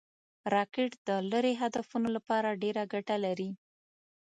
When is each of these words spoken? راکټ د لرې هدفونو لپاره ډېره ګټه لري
راکټ 0.53 0.91
د 1.07 1.09
لرې 1.31 1.53
هدفونو 1.61 2.07
لپاره 2.15 2.57
ډېره 2.63 2.83
ګټه 2.93 3.15
لري 3.25 3.49